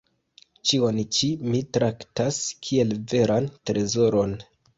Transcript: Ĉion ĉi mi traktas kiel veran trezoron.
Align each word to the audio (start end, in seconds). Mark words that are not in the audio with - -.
Ĉion 0.69 1.01
ĉi 1.17 1.29
mi 1.49 1.59
traktas 1.77 2.41
kiel 2.69 2.97
veran 3.13 3.53
trezoron. 3.71 4.35